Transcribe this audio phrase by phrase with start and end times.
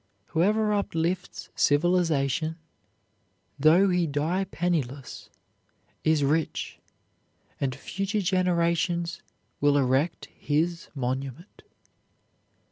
[0.29, 2.57] Whoever uplifts civilization,
[3.59, 5.29] though he die penniless,
[6.03, 6.79] is rich,
[7.59, 9.21] and future generations
[9.59, 11.61] will erect his monument.